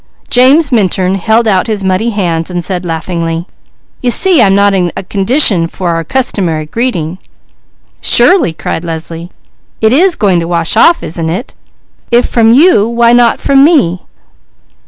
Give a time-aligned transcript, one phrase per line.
[0.31, 3.45] James Minturn held out his muddy hands as he said laughingly:
[4.01, 7.19] "You see I'm not in condition for our customary greeting."
[8.01, 9.29] "Surely!" cried Leslie.
[9.79, 11.53] "It is going to wash off, isn't it?
[12.09, 14.01] If from you, why not from me?"